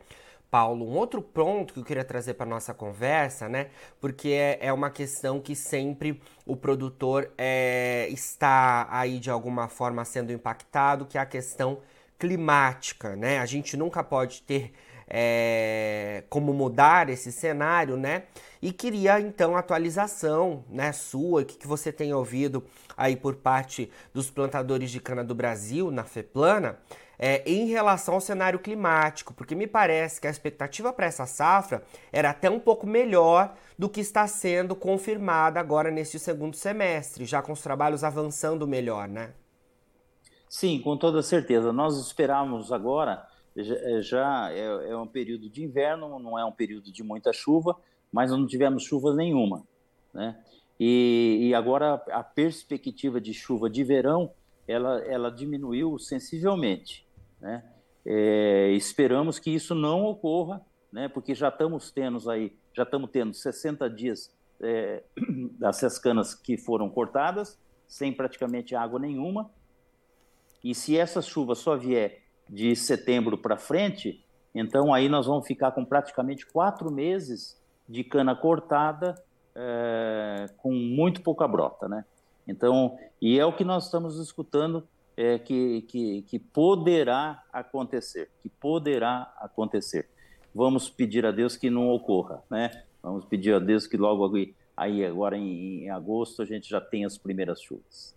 Paulo, 0.50 0.86
um 0.86 0.96
outro 0.96 1.20
ponto 1.20 1.74
que 1.74 1.80
eu 1.80 1.84
queria 1.84 2.04
trazer 2.04 2.34
para 2.34 2.46
nossa 2.46 2.72
conversa, 2.72 3.48
né? 3.48 3.70
Porque 4.00 4.28
é, 4.28 4.58
é, 4.60 4.72
uma 4.72 4.88
questão 4.90 5.40
que 5.40 5.54
sempre 5.54 6.20
o 6.46 6.56
produtor 6.56 7.32
é, 7.36 8.08
está 8.10 8.86
aí 8.90 9.18
de 9.18 9.30
alguma 9.30 9.68
forma 9.68 10.04
sendo 10.04 10.32
impactado, 10.32 11.06
que 11.06 11.18
é 11.18 11.20
a 11.20 11.26
questão 11.26 11.80
climática, 12.18 13.16
né? 13.16 13.38
A 13.38 13.46
gente 13.46 13.76
nunca 13.76 14.02
pode 14.02 14.42
ter 14.42 14.72
é, 15.08 16.24
como 16.28 16.52
mudar 16.52 17.08
esse 17.08 17.30
cenário, 17.30 17.96
né? 17.96 18.24
E 18.62 18.72
queria 18.72 19.20
então 19.20 19.56
atualização, 19.56 20.64
né, 20.68 20.92
sua, 20.92 21.42
o 21.42 21.44
que, 21.44 21.56
que 21.58 21.66
você 21.66 21.92
tem 21.92 22.14
ouvido 22.14 22.64
aí 22.96 23.14
por 23.14 23.36
parte 23.36 23.90
dos 24.12 24.30
plantadores 24.30 24.90
de 24.90 25.00
cana 25.00 25.22
do 25.22 25.34
Brasil 25.34 25.90
na 25.90 26.04
FEPLANA, 26.04 26.78
é, 27.18 27.42
em 27.46 27.66
relação 27.66 28.14
ao 28.14 28.20
cenário 28.20 28.58
climático, 28.58 29.34
porque 29.34 29.54
me 29.54 29.66
parece 29.66 30.20
que 30.20 30.26
a 30.26 30.30
expectativa 30.30 30.92
para 30.92 31.06
essa 31.06 31.26
safra 31.26 31.82
era 32.12 32.30
até 32.30 32.50
um 32.50 32.58
pouco 32.58 32.86
melhor 32.86 33.54
do 33.78 33.88
que 33.88 34.00
está 34.00 34.26
sendo 34.26 34.74
confirmada 34.74 35.60
agora 35.60 35.90
neste 35.90 36.18
segundo 36.18 36.56
semestre, 36.56 37.24
já 37.24 37.42
com 37.42 37.52
os 37.52 37.60
trabalhos 37.60 38.02
avançando 38.02 38.66
melhor, 38.66 39.08
né? 39.08 39.30
Sim, 40.54 40.80
com 40.80 40.96
toda 40.96 41.20
certeza. 41.20 41.72
Nós 41.72 41.98
esperávamos 41.98 42.70
agora, 42.70 43.26
já 44.02 44.52
é, 44.52 44.90
é, 44.90 44.96
um 44.96 45.04
período 45.04 45.50
de 45.50 45.64
inverno, 45.64 46.16
não 46.20 46.38
é 46.38 46.44
um 46.44 46.52
período 46.52 46.92
de 46.92 47.02
muita 47.02 47.32
chuva, 47.32 47.76
mas 48.12 48.30
não 48.30 48.46
tivemos 48.46 48.84
chuva 48.84 49.12
nenhuma, 49.12 49.66
né? 50.12 50.40
E, 50.78 51.40
e 51.42 51.54
agora 51.56 51.94
a 52.08 52.22
perspectiva 52.22 53.20
de 53.20 53.34
chuva 53.34 53.68
de 53.68 53.82
verão, 53.82 54.30
ela, 54.68 55.00
ela 55.00 55.28
diminuiu 55.28 55.98
sensivelmente, 55.98 57.04
né? 57.40 57.64
É, 58.06 58.70
esperamos 58.74 59.40
que 59.40 59.50
isso 59.50 59.74
não 59.74 60.04
ocorra, 60.04 60.64
né? 60.92 61.08
Porque 61.08 61.34
já 61.34 61.48
estamos 61.48 61.90
tendo 61.90 62.30
aí, 62.30 62.56
já 62.72 62.84
estamos 62.84 63.10
tendo 63.10 63.34
60 63.34 63.90
dias 63.90 64.32
é, 64.60 65.02
dessas 65.58 65.98
canas 65.98 66.32
que 66.32 66.56
foram 66.56 66.88
cortadas, 66.88 67.58
sem 67.88 68.12
praticamente 68.12 68.76
água 68.76 69.00
nenhuma, 69.00 69.50
e 70.64 70.74
se 70.74 70.96
essa 70.96 71.20
chuva 71.20 71.54
só 71.54 71.76
vier 71.76 72.22
de 72.48 72.74
setembro 72.74 73.36
para 73.36 73.58
frente, 73.58 74.24
então 74.54 74.94
aí 74.94 75.10
nós 75.10 75.26
vamos 75.26 75.46
ficar 75.46 75.72
com 75.72 75.84
praticamente 75.84 76.46
quatro 76.46 76.90
meses 76.90 77.60
de 77.86 78.02
cana 78.02 78.34
cortada 78.34 79.14
é, 79.54 80.46
com 80.56 80.72
muito 80.72 81.20
pouca 81.22 81.46
brota, 81.46 81.86
né? 81.86 82.04
Então, 82.48 82.98
e 83.20 83.38
é 83.38 83.44
o 83.44 83.54
que 83.54 83.64
nós 83.64 83.84
estamos 83.84 84.18
escutando 84.18 84.86
é, 85.16 85.38
que, 85.38 85.82
que, 85.82 86.22
que 86.22 86.38
poderá 86.38 87.42
acontecer, 87.52 88.30
que 88.42 88.48
poderá 88.48 89.32
acontecer. 89.38 90.08
Vamos 90.54 90.88
pedir 90.88 91.26
a 91.26 91.30
Deus 91.30 91.56
que 91.56 91.68
não 91.68 91.90
ocorra, 91.90 92.42
né? 92.50 92.84
Vamos 93.02 93.26
pedir 93.26 93.54
a 93.54 93.58
Deus 93.58 93.86
que 93.86 93.96
logo 93.96 94.30
aí 94.76 95.04
agora 95.04 95.36
em, 95.36 95.84
em 95.84 95.90
agosto 95.90 96.40
a 96.42 96.44
gente 96.46 96.70
já 96.70 96.80
tenha 96.80 97.06
as 97.06 97.18
primeiras 97.18 97.60
chuvas. 97.60 98.14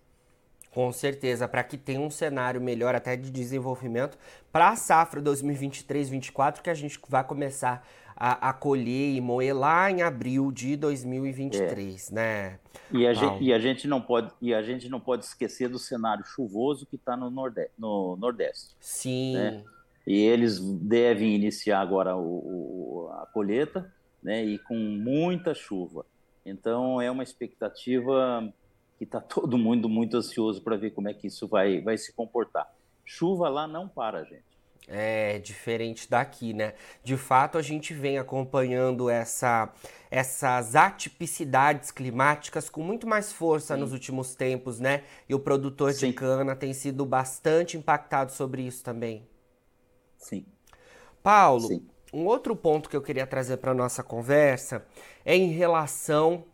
Com 0.77 0.91
certeza, 0.91 1.47
para 1.47 1.63
que 1.63 1.75
tenha 1.75 1.99
um 1.99 2.11
cenário 2.11 2.61
melhor 2.61 2.93
até 2.93 3.15
de 3.15 3.31
desenvolvimento 3.31 4.15
para 4.51 4.69
a 4.69 4.75
safra 4.75 5.19
2023-24 5.23 6.61
que 6.61 6.69
a 6.69 6.73
gente 6.75 6.99
vai 7.09 7.23
começar 7.23 7.83
a, 8.15 8.49
a, 8.49 8.53
colher 8.53 9.15
e 9.15 9.19
moer 9.19 9.57
lá 9.57 9.89
em 9.89 10.03
abril 10.03 10.51
de 10.51 10.75
2023, 10.75 12.11
é. 12.11 12.13
né? 12.13 12.59
E 12.91 13.07
a, 13.07 13.13
gente, 13.15 13.43
e 13.43 13.51
a, 13.51 13.57
gente, 13.57 13.87
não 13.87 13.99
pode 13.99 14.31
e 14.39 14.53
a 14.53 14.61
gente 14.61 14.87
não 14.87 14.99
pode 14.99 15.25
esquecer 15.25 15.67
do 15.67 15.79
cenário 15.79 16.23
chuvoso 16.23 16.85
que 16.85 16.95
está 16.95 17.17
no, 17.17 17.31
nordeste, 17.31 17.71
no 17.75 18.15
Nordeste. 18.15 18.75
Sim. 18.79 19.33
Né? 19.33 19.63
E 20.05 20.15
eles 20.15 20.59
devem 20.59 21.33
iniciar 21.33 21.81
agora 21.81 22.15
o, 22.15 22.21
o, 22.21 23.09
a 23.13 23.25
colheita, 23.33 23.91
né? 24.21 24.45
E 24.45 24.59
com 24.59 24.75
muita 24.75 25.55
chuva. 25.55 26.05
Então 26.45 27.01
é 27.01 27.09
uma 27.09 27.23
expectativa 27.23 28.53
que 28.97 29.03
está 29.03 29.21
todo 29.21 29.57
mundo 29.57 29.87
muito 29.87 30.17
ansioso 30.17 30.61
para 30.61 30.75
ver 30.75 30.91
como 30.91 31.07
é 31.07 31.13
que 31.13 31.27
isso 31.27 31.47
vai, 31.47 31.81
vai 31.81 31.97
se 31.97 32.11
comportar. 32.13 32.71
Chuva 33.05 33.47
lá 33.47 33.67
não 33.67 33.87
para, 33.87 34.23
gente. 34.23 34.57
É 34.89 35.37
diferente 35.39 36.09
daqui, 36.09 36.53
né? 36.53 36.73
De 37.03 37.17
fato, 37.17 37.57
a 37.57 37.61
gente 37.61 37.93
vem 37.93 38.17
acompanhando 38.17 39.09
essa, 39.09 39.73
essas 40.09 40.77
atipicidades 40.77 41.91
climáticas 41.91 42.69
com 42.69 42.81
muito 42.81 43.05
mais 43.05 43.33
força 43.33 43.75
Sim. 43.75 43.81
nos 43.81 43.91
últimos 43.91 44.33
tempos, 44.33 44.79
né? 44.79 45.03
E 45.27 45.35
o 45.35 45.39
produtor 45.39 45.91
Sim. 45.91 46.07
de 46.07 46.13
cana 46.13 46.55
tem 46.55 46.73
sido 46.73 47.05
bastante 47.05 47.77
impactado 47.77 48.31
sobre 48.31 48.61
isso 48.61 48.81
também. 48.81 49.27
Sim. 50.17 50.45
Paulo, 51.21 51.67
Sim. 51.67 51.85
um 52.13 52.25
outro 52.25 52.55
ponto 52.55 52.89
que 52.89 52.95
eu 52.95 53.01
queria 53.01 53.27
trazer 53.27 53.57
para 53.57 53.73
nossa 53.73 54.01
conversa 54.01 54.85
é 55.25 55.35
em 55.35 55.51
relação 55.51 56.45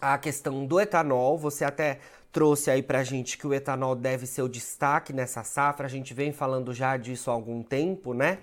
a 0.00 0.18
questão 0.18 0.64
do 0.64 0.80
etanol. 0.80 1.36
Você 1.38 1.64
até 1.64 1.98
trouxe 2.32 2.70
aí 2.70 2.82
pra 2.82 3.02
gente 3.02 3.36
que 3.36 3.46
o 3.46 3.52
etanol 3.52 3.94
deve 3.94 4.26
ser 4.26 4.42
o 4.42 4.48
destaque 4.48 5.12
nessa 5.12 5.42
safra. 5.44 5.86
A 5.86 5.90
gente 5.90 6.14
vem 6.14 6.32
falando 6.32 6.72
já 6.72 6.96
disso 6.96 7.30
há 7.30 7.34
algum 7.34 7.62
tempo, 7.62 8.14
né? 8.14 8.38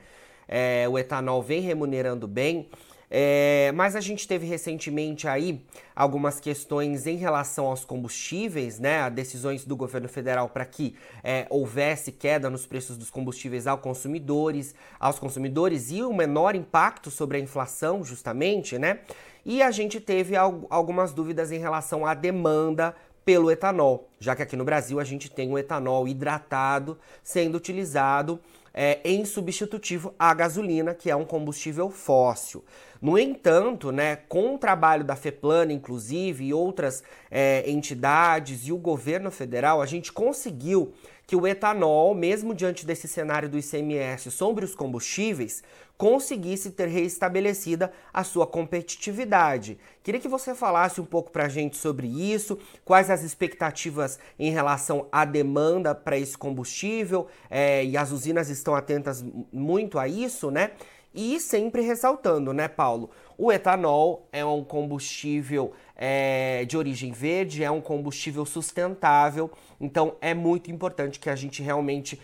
É, 0.48 0.88
o 0.90 0.98
etanol 0.98 1.42
vem 1.42 1.62
remunerando 1.62 2.28
bem. 2.28 2.70
É, 3.10 3.72
mas 3.74 3.96
a 3.96 4.02
gente 4.02 4.28
teve 4.28 4.46
recentemente 4.46 5.28
aí 5.28 5.64
algumas 5.96 6.40
questões 6.40 7.08
em 7.08 7.16
relação 7.16 7.66
aos 7.66 7.86
combustíveis, 7.86 8.80
né? 8.80 9.10
Decisões 9.10 9.64
do 9.64 9.78
governo 9.78 10.10
federal 10.10 10.50
para 10.50 10.66
que 10.66 10.94
é, 11.24 11.48
houvesse 11.50 12.12
queda 12.12 12.50
nos 12.50 12.66
preços 12.66 12.98
dos 12.98 13.10
combustíveis 13.10 13.66
aos 13.66 13.80
consumidores, 13.80 14.76
aos 15.00 15.20
consumidores 15.20 15.90
e 15.90 16.04
um 16.04 16.14
menor 16.14 16.54
impacto 16.56 17.10
sobre 17.10 17.38
a 17.38 17.40
inflação, 17.40 18.04
justamente, 18.04 18.78
né? 18.78 19.00
E 19.46 19.62
a 19.62 19.72
gente 19.72 20.02
teve 20.02 20.36
algumas 20.36 21.14
dúvidas 21.14 21.54
em 21.54 21.60
relação 21.60 22.06
à 22.06 22.14
demanda 22.14 22.94
pelo 23.24 23.50
etanol, 23.52 24.10
já 24.20 24.36
que 24.36 24.42
aqui 24.42 24.56
no 24.56 24.64
Brasil 24.64 25.00
a 25.00 25.04
gente 25.04 25.30
tem 25.30 25.52
o 25.52 25.58
etanol 25.58 26.08
hidratado 26.08 26.98
sendo 27.24 27.56
utilizado 27.56 28.40
é, 28.80 29.00
em 29.04 29.26
substitutivo 29.26 30.14
à 30.20 30.32
gasolina, 30.36 30.94
que 30.94 31.10
é 31.10 31.16
um 31.16 31.26
combustível 31.26 31.90
fóssil. 31.90 32.64
No 33.02 33.18
entanto, 33.18 33.92
né, 33.92 34.18
com 34.30 34.54
o 34.54 34.58
trabalho 34.60 35.04
da 35.04 35.16
FEPLAN, 35.16 35.74
inclusive, 35.74 36.46
e 36.46 36.54
outras 36.54 37.04
é, 37.32 37.68
entidades 37.68 38.68
e 38.68 38.72
o 38.72 38.78
governo 38.78 39.32
federal, 39.32 39.82
a 39.82 39.88
gente 39.88 40.14
conseguiu 40.14 40.94
que 41.26 41.36
o 41.36 41.48
etanol, 41.48 42.14
mesmo 42.14 42.54
diante 42.54 42.86
desse 42.86 43.08
cenário 43.08 43.50
do 43.50 43.58
ICMS 43.58 44.30
sobre 44.30 44.64
os 44.64 44.76
combustíveis, 44.76 45.64
conseguisse 45.98 46.72
ter 46.72 46.88
reestabelecida 46.88 47.92
a 48.14 48.24
sua 48.24 48.46
competitividade. 48.46 49.80
Queria 50.04 50.22
que 50.22 50.28
você 50.28 50.54
falasse 50.54 51.02
um 51.02 51.06
pouco 51.06 51.32
para 51.32 51.46
a 51.46 51.50
gente 51.50 51.76
sobre 51.76 52.08
isso, 52.08 52.58
quais 52.86 53.10
as 53.10 53.24
expectativas 53.24 54.20
em 54.38 54.52
relação 54.52 55.08
à 55.12 55.26
demanda 55.26 55.96
para 55.96 56.18
esse 56.18 56.38
combustível, 56.38 57.28
é, 57.50 57.84
e 57.84 57.98
as 57.98 58.12
usinas 58.12 58.50
estão 58.50 58.76
atentas 58.76 59.26
muito 59.52 59.98
a 59.98 60.08
isso, 60.08 60.52
né? 60.52 60.72
E 61.14 61.40
sempre 61.40 61.82
ressaltando, 61.82 62.54
né, 62.54 62.68
Paulo? 62.68 63.10
O 63.36 63.52
etanol 63.52 64.28
é 64.32 64.46
um 64.46 64.64
combustível 64.64 65.74
é, 65.96 66.64
de 66.66 66.78
origem 66.78 67.12
verde, 67.12 67.64
é 67.64 67.72
um 67.72 67.82
combustível 67.82 68.46
sustentável, 68.46 69.50
então 69.82 70.16
é 70.22 70.36
muito 70.36 70.70
importante 70.70 71.20
que 71.20 71.30
a 71.30 71.36
gente 71.36 71.64
realmente 71.64 72.20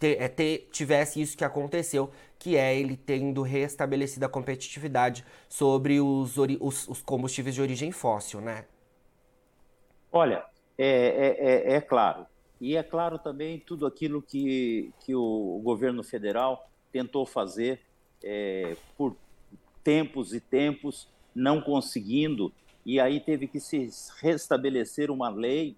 é, 0.00 0.28
tivesse 0.70 1.20
isso 1.20 1.36
que 1.36 1.44
aconteceu, 1.44 2.10
que 2.38 2.56
é 2.56 2.78
ele 2.78 2.96
tendo 2.96 3.42
restabelecido 3.42 4.26
a 4.26 4.28
competitividade 4.28 5.24
sobre 5.48 6.00
os, 6.00 6.36
os, 6.36 6.88
os 6.88 7.02
combustíveis 7.02 7.54
de 7.54 7.62
origem 7.62 7.90
fóssil, 7.90 8.40
né? 8.40 8.66
Olha, 10.12 10.44
é, 10.78 10.86
é, 10.86 11.72
é, 11.72 11.76
é, 11.76 11.80
claro. 11.80 12.26
E 12.60 12.76
é 12.76 12.82
claro 12.82 13.18
também 13.18 13.58
tudo 13.58 13.86
aquilo 13.86 14.22
que, 14.22 14.92
que 15.00 15.14
o 15.14 15.60
governo 15.62 16.02
federal 16.02 16.68
tentou 16.90 17.26
fazer 17.26 17.80
é, 18.22 18.76
por 18.96 19.16
tempos 19.84 20.32
e 20.32 20.40
tempos, 20.40 21.08
não 21.34 21.60
conseguindo, 21.60 22.52
e 22.84 22.98
aí 22.98 23.20
teve 23.20 23.46
que 23.46 23.60
se 23.60 23.90
restabelecer 24.20 25.10
uma 25.10 25.28
lei, 25.28 25.76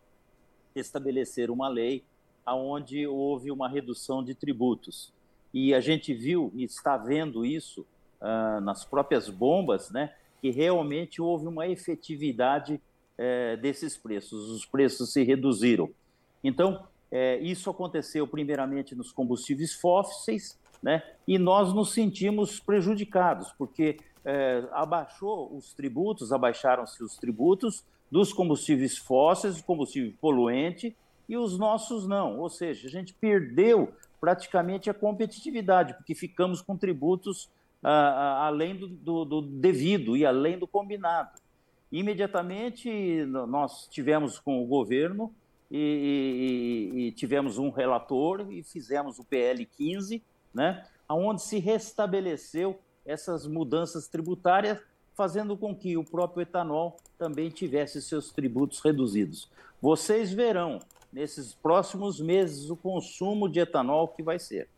estabelecer 0.75 1.51
uma 1.51 1.69
lei 1.69 2.05
aonde 2.45 3.07
houve 3.07 3.51
uma 3.51 3.69
redução 3.69 4.23
de 4.23 4.35
tributos. 4.35 5.13
E 5.53 5.75
a 5.75 5.81
gente 5.81 6.13
viu 6.13 6.53
e 6.55 6.65
está 6.65 6.97
vendo 6.97 7.45
isso 7.45 7.87
uh, 8.21 8.61
nas 8.61 8.85
próprias 8.85 9.29
bombas, 9.29 9.91
né, 9.91 10.13
que 10.41 10.51
realmente 10.51 11.21
houve 11.21 11.47
uma 11.47 11.67
efetividade 11.67 12.75
uh, 13.19 13.57
desses 13.61 13.97
preços, 13.97 14.51
os 14.51 14.65
preços 14.65 15.13
se 15.13 15.23
reduziram. 15.23 15.91
Então, 16.45 16.85
uh, 17.11 17.43
isso 17.43 17.71
aconteceu 17.71 18.27
primeiramente 18.27 18.95
nos 18.95 19.11
combustíveis 19.11 19.73
fósseis, 19.75 20.59
né? 20.83 21.03
E 21.27 21.39
nós 21.39 21.73
nos 21.75 21.93
sentimos 21.93 22.61
prejudicados, 22.61 23.53
porque 23.59 23.99
é, 24.25 24.63
abaixou 24.73 25.57
os 25.57 25.73
tributos, 25.73 26.33
abaixaram-se 26.33 27.03
os 27.03 27.17
tributos 27.17 27.85
dos 28.11 28.33
combustíveis 28.33 28.99
fósseis, 28.99 29.61
combustível 29.63 30.13
poluente, 30.21 30.95
e 31.29 31.37
os 31.37 31.59
nossos 31.59 32.07
não. 32.07 32.39
Ou 32.39 32.49
seja, 32.49 32.89
a 32.89 32.91
gente 32.91 33.13
perdeu 33.15 33.93
praticamente 34.21 34.89
a 34.89 34.95
competitividade, 34.95 35.95
porque 35.95 36.15
ficamos 36.15 36.63
com 36.63 36.77
tributos 36.77 37.51
ah, 37.83 37.91
ah 37.91 38.47
além 38.47 38.77
do, 38.77 38.89
do, 38.89 39.25
do, 39.25 39.43
devido 39.43 40.17
e 40.17 40.25
além 40.25 40.59
do 40.59 40.67
combinado. 40.67 41.31
Imediatamente 41.91 43.25
nós 43.27 43.87
tivemos 43.89 44.39
com 44.39 44.63
o 44.63 44.67
governo 44.67 45.33
e, 45.71 46.93
e, 46.95 47.01
e 47.01 47.13
tivemos 47.13 47.59
um 47.59 47.71
relator 47.71 48.53
e 48.53 48.63
fizemos 48.63 49.19
o 49.19 49.25
PL 49.25 49.65
15, 49.65 50.23
né, 50.53 50.85
onde 51.09 51.43
se 51.43 51.59
restabeleceu 51.59 52.79
essas 53.07 53.47
mudanças 53.47 54.07
tributárias, 54.07 54.79
fazendo 55.19 55.57
com 55.57 55.75
que 55.75 55.97
o 55.97 56.05
próprio 56.05 56.43
etanol 56.43 56.97
também 57.19 57.51
tivesse 57.51 58.01
seus 58.01 58.31
tributos 58.31 58.79
reduzidos. 58.79 59.51
Vocês 59.83 60.33
verão 60.33 60.79
nesses 61.13 61.53
próximos 61.53 62.21
meses 62.21 62.71
o 62.71 62.77
consumo 62.77 63.49
de 63.49 63.59
etanol 63.59 64.07
que 64.07 64.23
vai 64.23 64.39
ser. 64.39 64.69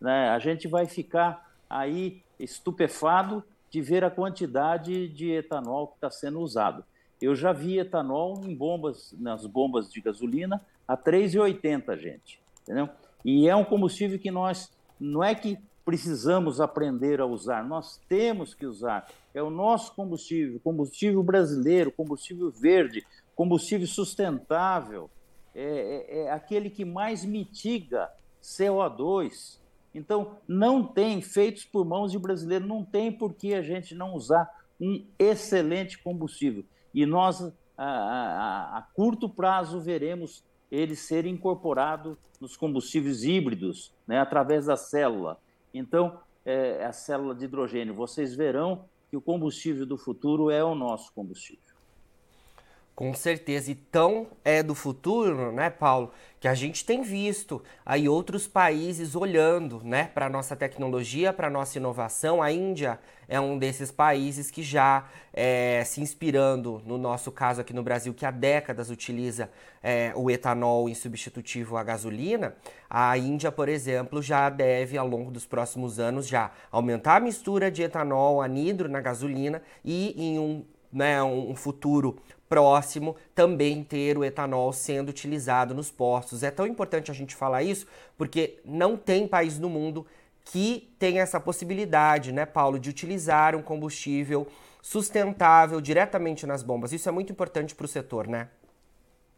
Né? 0.00 0.30
A 0.30 0.38
gente 0.38 0.66
vai 0.66 0.86
ficar 0.86 1.52
aí 1.68 2.22
estupefado 2.38 3.44
de 3.70 3.82
ver 3.82 4.02
a 4.02 4.10
quantidade 4.10 5.06
de 5.06 5.32
etanol 5.32 5.88
que 5.88 5.96
está 5.96 6.10
sendo 6.10 6.40
usado. 6.40 6.82
Eu 7.20 7.34
já 7.34 7.52
vi 7.52 7.78
etanol 7.78 8.40
em 8.46 8.54
bombas, 8.54 9.14
nas 9.18 9.44
bombas 9.44 9.92
de 9.92 10.00
gasolina, 10.00 10.62
a 10.88 10.96
3,80, 10.96 11.98
gente. 11.98 12.40
Entendeu? 12.62 12.88
E 13.22 13.46
é 13.46 13.54
um 13.54 13.66
combustível 13.66 14.18
que 14.18 14.30
nós 14.30 14.72
não 14.98 15.22
é 15.22 15.34
que 15.34 15.58
precisamos 15.90 16.60
aprender 16.60 17.20
a 17.20 17.26
usar, 17.26 17.66
nós 17.66 18.00
temos 18.08 18.54
que 18.54 18.64
usar. 18.64 19.10
É 19.34 19.42
o 19.42 19.50
nosso 19.50 19.92
combustível, 19.96 20.60
combustível 20.62 21.20
brasileiro, 21.20 21.90
combustível 21.90 22.48
verde, 22.48 23.04
combustível 23.34 23.88
sustentável, 23.88 25.10
é, 25.52 26.06
é, 26.08 26.18
é 26.20 26.30
aquele 26.30 26.70
que 26.70 26.84
mais 26.84 27.24
mitiga 27.24 28.08
CO2. 28.40 29.58
Então, 29.92 30.36
não 30.46 30.84
tem, 30.84 31.20
feitos 31.20 31.64
por 31.64 31.84
mãos 31.84 32.12
de 32.12 32.20
brasileiro, 32.20 32.68
não 32.68 32.84
tem 32.84 33.10
por 33.10 33.34
que 33.34 33.52
a 33.52 33.60
gente 33.60 33.92
não 33.92 34.14
usar 34.14 34.48
um 34.80 35.04
excelente 35.18 35.98
combustível. 35.98 36.64
E 36.94 37.04
nós, 37.04 37.42
a, 37.76 37.84
a, 37.84 38.78
a 38.78 38.82
curto 38.94 39.28
prazo, 39.28 39.80
veremos 39.80 40.44
ele 40.70 40.94
ser 40.94 41.26
incorporado 41.26 42.16
nos 42.40 42.56
combustíveis 42.56 43.24
híbridos, 43.24 43.92
né, 44.06 44.20
através 44.20 44.66
da 44.66 44.76
célula. 44.76 45.36
Então, 45.72 46.20
é, 46.44 46.84
a 46.84 46.92
célula 46.92 47.34
de 47.34 47.44
hidrogênio. 47.44 47.94
Vocês 47.94 48.34
verão 48.34 48.84
que 49.08 49.16
o 49.16 49.20
combustível 49.20 49.84
do 49.84 49.98
futuro 49.98 50.50
é 50.50 50.62
o 50.62 50.74
nosso 50.74 51.12
combustível. 51.12 51.69
Com 52.94 53.14
certeza. 53.14 53.70
E 53.70 53.74
tão 53.74 54.26
é 54.44 54.62
do 54.62 54.74
futuro, 54.74 55.50
né, 55.52 55.70
Paulo, 55.70 56.12
que 56.38 56.46
a 56.46 56.54
gente 56.54 56.84
tem 56.84 57.02
visto 57.02 57.62
aí 57.84 58.06
outros 58.08 58.46
países 58.46 59.14
olhando, 59.14 59.80
né, 59.82 60.10
para 60.14 60.28
nossa 60.28 60.54
tecnologia, 60.54 61.32
para 61.32 61.48
nossa 61.48 61.78
inovação. 61.78 62.42
A 62.42 62.52
Índia 62.52 62.98
é 63.26 63.40
um 63.40 63.58
desses 63.58 63.90
países 63.90 64.50
que 64.50 64.62
já 64.62 65.08
é, 65.32 65.82
se 65.86 66.02
inspirando, 66.02 66.82
no 66.84 66.98
nosso 66.98 67.32
caso 67.32 67.60
aqui 67.62 67.72
no 67.72 67.82
Brasil, 67.82 68.12
que 68.12 68.26
há 68.26 68.30
décadas 68.30 68.90
utiliza 68.90 69.50
é, 69.82 70.12
o 70.14 70.30
etanol 70.30 70.86
em 70.86 70.94
substitutivo 70.94 71.78
à 71.78 71.82
gasolina. 71.82 72.54
A 72.88 73.16
Índia, 73.16 73.50
por 73.50 73.68
exemplo, 73.68 74.20
já 74.20 74.50
deve, 74.50 74.98
ao 74.98 75.08
longo 75.08 75.30
dos 75.30 75.46
próximos 75.46 75.98
anos, 75.98 76.26
já 76.26 76.50
aumentar 76.70 77.16
a 77.16 77.20
mistura 77.20 77.70
de 77.70 77.82
etanol 77.82 78.42
anidro 78.42 78.90
na 78.90 79.00
gasolina 79.00 79.62
e 79.82 80.14
em 80.22 80.38
um 80.38 80.64
né, 80.92 81.22
um 81.22 81.54
futuro 81.54 82.16
próximo 82.50 83.14
também 83.32 83.84
ter 83.84 84.18
o 84.18 84.24
etanol 84.24 84.72
sendo 84.72 85.08
utilizado 85.08 85.72
nos 85.72 85.88
postos. 85.88 86.42
É 86.42 86.50
tão 86.50 86.66
importante 86.66 87.08
a 87.08 87.14
gente 87.14 87.36
falar 87.36 87.62
isso 87.62 87.86
porque 88.18 88.58
não 88.64 88.96
tem 88.96 89.28
país 89.28 89.56
no 89.56 89.70
mundo 89.70 90.04
que 90.44 90.92
tem 90.98 91.20
essa 91.20 91.38
possibilidade, 91.38 92.32
né, 92.32 92.44
Paulo, 92.44 92.80
de 92.80 92.90
utilizar 92.90 93.54
um 93.54 93.62
combustível 93.62 94.48
sustentável 94.82 95.80
diretamente 95.80 96.44
nas 96.44 96.62
bombas. 96.62 96.92
Isso 96.92 97.08
é 97.08 97.12
muito 97.12 97.30
importante 97.30 97.72
para 97.72 97.84
o 97.84 97.88
setor, 97.88 98.26
né? 98.26 98.48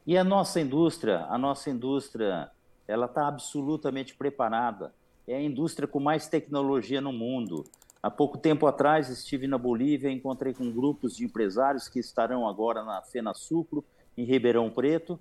E 0.06 0.16
a 0.16 0.24
nossa 0.24 0.58
indústria, 0.58 1.26
a 1.28 1.36
nossa 1.36 1.68
indústria, 1.68 2.50
ela 2.88 3.06
está 3.06 3.28
absolutamente 3.28 4.14
preparada. 4.14 4.94
É 5.28 5.36
a 5.36 5.42
indústria 5.42 5.86
com 5.86 6.00
mais 6.00 6.28
tecnologia 6.28 7.00
no 7.00 7.12
mundo. 7.12 7.64
Há 8.02 8.10
pouco 8.10 8.36
tempo 8.36 8.66
atrás 8.66 9.08
estive 9.08 9.46
na 9.46 9.56
Bolívia, 9.56 10.10
encontrei 10.10 10.52
com 10.52 10.72
grupos 10.72 11.16
de 11.16 11.24
empresários 11.24 11.86
que 11.86 12.00
estarão 12.00 12.48
agora 12.48 12.82
na 12.82 13.00
Fena 13.00 13.32
Sucro, 13.32 13.84
em 14.18 14.24
Ribeirão 14.24 14.68
Preto, 14.68 15.16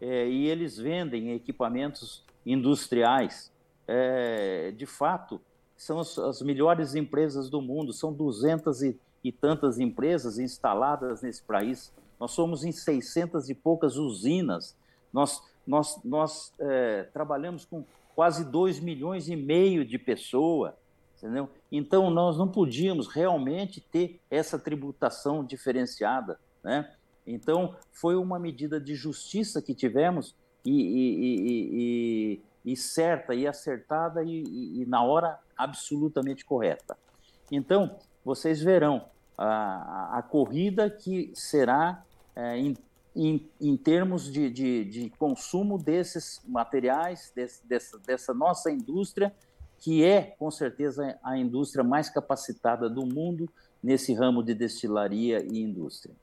é, 0.00 0.28
e 0.28 0.48
eles 0.48 0.76
vendem 0.76 1.30
equipamentos 1.30 2.24
industriais. 2.44 3.52
É, 3.86 4.72
de 4.72 4.84
fato, 4.84 5.40
são 5.76 6.00
as, 6.00 6.18
as, 6.18 6.42
melhores 6.42 6.96
empresas 6.96 7.48
do 7.48 7.62
mundo, 7.62 7.92
são 7.92 8.12
duzentas 8.12 8.82
e, 8.82 8.98
e 9.22 9.30
tantas 9.30 9.78
empresas 9.78 10.36
instaladas 10.36 11.22
nesse 11.22 11.42
país. 11.42 11.92
Nós 12.18 12.32
somos 12.32 12.64
em 12.64 12.72
600 12.72 13.48
e 13.48 13.54
poucas 13.54 13.96
usinas. 13.96 14.76
Nós, 15.12 15.40
nós, 15.64 16.00
nós 16.04 16.52
é, 16.58 17.04
trabalhamos 17.12 17.64
com 17.64 17.84
quase 18.12 18.44
2 18.44 18.80
milhões 18.80 19.28
e 19.28 19.36
meio 19.36 19.84
de 19.84 20.00
pessoas 20.00 20.74
entendeu? 21.16 21.48
Então 21.70 22.10
nós 22.10 22.36
não 22.36 22.48
podíamos 22.48 23.08
realmente 23.08 23.80
ter 23.80 24.20
essa 24.30 24.58
tributação 24.58 25.44
diferenciada, 25.44 26.38
né? 26.62 26.92
Então 27.26 27.74
foi 27.90 28.16
uma 28.16 28.38
medida 28.38 28.80
de 28.80 28.94
justiça 28.94 29.62
que 29.62 29.74
tivemos 29.74 30.34
e, 30.64 30.72
e, 30.72 32.40
e, 32.64 32.72
e 32.72 32.76
certa 32.76 33.34
e 33.34 33.46
acertada 33.46 34.22
e, 34.22 34.84
na 34.86 35.02
hora 35.02 35.38
absolutamente 35.56 36.44
correta. 36.44 36.96
Então 37.50 37.98
vocês 38.24 38.60
verão 38.60 39.06
a, 39.36 40.18
a 40.18 40.22
corrida 40.22 40.90
que 40.90 41.32
será 41.34 42.04
é, 42.36 42.58
em 42.58 42.76
em, 43.16 43.48
em 43.60 43.76
termos 43.76 44.30
de, 44.30 44.50
de, 44.50 44.84
de, 44.84 45.10
consumo 45.10 45.78
desses 45.78 46.40
materiais, 46.46 47.32
desse, 47.34 47.64
dessa, 47.66 47.98
dessa 48.00 48.34
nossa 48.34 48.70
indústria, 48.72 49.32
que 49.84 50.02
é, 50.02 50.34
com 50.38 50.50
certeza, 50.50 51.18
a 51.22 51.36
indústria 51.36 51.84
mais 51.84 52.08
capacitada 52.08 52.88
do 52.88 53.04
mundo 53.04 53.46
nesse 53.82 54.14
ramo 54.14 54.42
de 54.42 54.54
destilaria 54.54 55.44
e 55.44 55.60
indústria. 55.60 56.14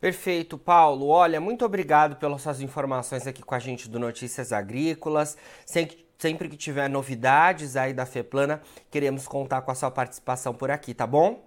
Perfeito, 0.00 0.58
Paulo. 0.58 1.06
Olha, 1.06 1.40
muito 1.40 1.64
obrigado 1.64 2.16
pelas 2.16 2.42
suas 2.42 2.60
informações 2.60 3.28
aqui 3.28 3.44
com 3.44 3.54
a 3.54 3.60
gente 3.60 3.88
do 3.88 4.00
Notícias 4.00 4.52
Agrícolas. 4.52 5.38
Sempre 5.64 6.48
que 6.48 6.56
tiver 6.56 6.90
novidades 6.90 7.76
aí 7.76 7.94
da 7.94 8.04
FEPLANA, 8.04 8.60
queremos 8.90 9.28
contar 9.28 9.62
com 9.62 9.70
a 9.70 9.74
sua 9.76 9.92
participação 9.92 10.52
por 10.52 10.68
aqui, 10.68 10.92
tá 10.92 11.06
bom? 11.06 11.46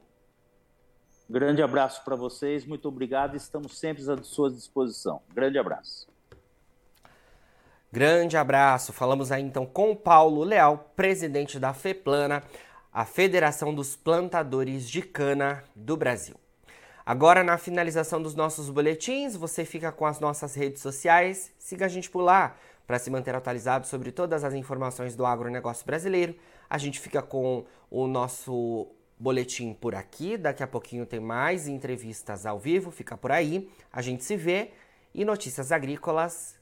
Grande 1.30 1.62
abraço 1.62 2.06
para 2.06 2.16
vocês, 2.16 2.66
muito 2.66 2.88
obrigado. 2.88 3.36
Estamos 3.36 3.78
sempre 3.78 4.10
à 4.10 4.24
sua 4.24 4.50
disposição. 4.50 5.22
Grande 5.34 5.60
abraço. 5.60 6.08
Grande 7.92 8.38
abraço. 8.38 8.94
Falamos 8.94 9.32
aí 9.32 9.42
então 9.42 9.66
com 9.66 9.96
Paulo 9.96 10.44
Leal, 10.44 10.92
presidente 10.96 11.60
da 11.60 11.74
FEPLANA, 11.74 12.44
a 12.94 13.04
Federação 13.04 13.74
dos 13.74 13.96
Plantadores 13.96 14.88
de 14.88 15.02
Cana 15.02 15.64
do 15.76 15.98
Brasil. 15.98 16.36
Agora, 17.04 17.44
na 17.44 17.58
finalização 17.58 18.22
dos 18.22 18.36
nossos 18.36 18.70
boletins, 18.70 19.36
você 19.36 19.66
fica 19.66 19.92
com 19.92 20.06
as 20.06 20.20
nossas 20.20 20.54
redes 20.54 20.84
sociais. 20.84 21.52
Siga 21.58 21.88
a 21.88 21.90
gente 21.90 22.12
por 22.12 22.22
lá 22.22 22.56
para 22.86 23.00
se 23.00 23.10
manter 23.10 23.34
atualizado 23.34 23.88
sobre 23.88 24.12
todas 24.12 24.44
as 24.44 24.54
informações 24.54 25.16
do 25.16 25.26
agronegócio 25.26 25.84
brasileiro. 25.84 26.36
A 26.70 26.78
gente 26.78 27.00
fica 27.00 27.24
com 27.24 27.66
o 27.90 28.06
nosso 28.06 28.88
boletim 29.18 29.74
por 29.74 29.96
aqui. 29.96 30.38
Daqui 30.38 30.62
a 30.62 30.68
pouquinho 30.68 31.08
tem 31.08 31.20
mais 31.20 31.68
entrevistas 31.68 32.46
ao 32.46 32.60
vivo, 32.60 32.92
fica 32.92 33.18
por 33.18 33.32
aí. 33.32 33.68
A 33.92 34.04
gente 34.04 34.24
se 34.24 34.36
vê. 34.36 34.74
E 35.12 35.26
Notícias 35.26 35.72
Agrícolas, 35.72 36.59